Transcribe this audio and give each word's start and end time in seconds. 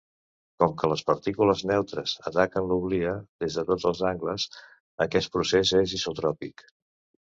Com 0.61 0.71
que 0.79 0.87
les 0.91 1.03
partícules 1.09 1.61
neutres 1.73 2.15
ataquen 2.31 2.71
l'oblia 2.71 3.13
des 3.45 3.61
de 3.61 3.69
tots 3.71 3.89
els 3.93 4.05
angles, 4.15 4.51
aquest 5.09 5.37
procés 5.39 5.79
és 5.87 5.99
isotròpic. 6.03 6.71